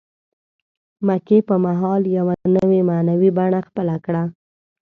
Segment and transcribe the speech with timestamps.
[1.07, 4.23] مکې په مهال یوه نوې معنوي بڼه خپله کړه.